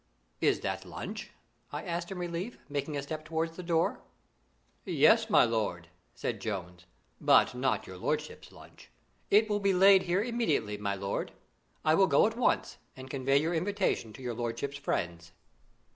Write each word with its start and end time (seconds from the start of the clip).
"Is 0.39 0.61
that 0.61 0.83
lunch?" 0.83 1.29
I 1.71 1.83
asked 1.83 2.11
in 2.11 2.17
relief, 2.17 2.57
making 2.67 2.97
a 2.97 3.03
step 3.03 3.23
towards 3.23 3.55
the 3.55 3.61
door. 3.61 4.01
"Yes, 4.83 5.29
my 5.29 5.43
lord," 5.45 5.89
said 6.15 6.41
Jones; 6.41 6.87
"but 7.19 7.53
not 7.53 7.85
your 7.85 7.97
lordship's 7.99 8.51
lunch. 8.51 8.89
It 9.29 9.47
will 9.47 9.59
be 9.59 9.75
laid 9.75 10.01
here 10.01 10.23
immediately, 10.23 10.75
my 10.75 10.95
lord. 10.95 11.33
I 11.85 11.93
will 11.93 12.07
go 12.07 12.25
at 12.25 12.35
once 12.35 12.79
and 12.97 13.11
convey 13.11 13.37
your 13.39 13.53
invitation 13.53 14.11
to 14.13 14.23
your 14.23 14.33
lordship's 14.33 14.77
friends." 14.77 15.33